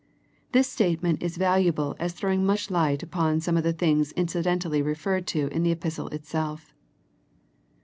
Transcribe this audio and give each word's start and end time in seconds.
This 0.51 0.67
statement 0.67 1.21
is 1.21 1.37
valu 1.37 1.67
able 1.67 1.95
as 1.99 2.13
throwing 2.13 2.43
much 2.43 2.71
light 2.71 3.03
upon 3.03 3.39
some 3.39 3.55
of 3.55 3.61
the 3.61 3.71
things 3.71 4.13
incidentally 4.13 4.81
referred 4.81 5.27
to 5.27 5.45
in 5.49 5.61
the 5.61 5.69
epistle 5.71 6.07
itself. 6.07 6.73